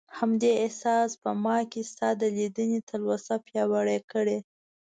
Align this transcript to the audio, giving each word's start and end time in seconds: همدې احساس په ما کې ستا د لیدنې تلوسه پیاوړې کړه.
همدې 0.19 0.51
احساس 0.63 1.09
په 1.23 1.31
ما 1.43 1.57
کې 1.71 1.81
ستا 1.91 2.09
د 2.21 2.23
لیدنې 2.37 2.79
تلوسه 2.89 3.35
پیاوړې 3.47 3.99
کړه. 4.11 4.37